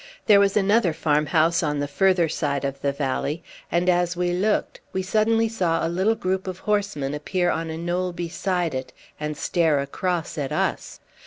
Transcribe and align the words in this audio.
There 0.25 0.39
was 0.39 0.57
another 0.57 0.93
farm 0.93 1.27
house 1.27 1.61
on 1.61 1.77
the 1.77 1.87
further 1.87 2.27
side 2.27 2.65
of 2.65 2.81
the 2.81 2.91
valley, 2.91 3.43
and 3.71 3.87
as 3.87 4.17
we 4.17 4.31
looked 4.31 4.79
we 4.93 5.03
suddenly 5.03 5.47
saw 5.47 5.85
a 5.85 5.89
little 5.89 6.15
group 6.15 6.47
of 6.47 6.57
horsemen 6.57 7.13
appear 7.13 7.51
on 7.51 7.69
a 7.69 7.77
knoll 7.77 8.11
beside 8.11 8.73
it 8.73 8.93
and 9.19 9.37
stare 9.37 9.77
across 9.79 10.39
at 10.39 10.51
us. 10.51 11.01